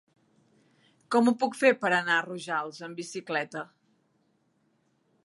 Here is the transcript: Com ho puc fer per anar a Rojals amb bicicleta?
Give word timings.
Com 1.15 1.27
ho 1.27 1.33
puc 1.43 1.57
fer 1.59 1.71
per 1.83 1.91
anar 1.97 2.15
a 2.21 2.25
Rojals 2.29 2.81
amb 2.89 3.03
bicicleta? 3.03 3.65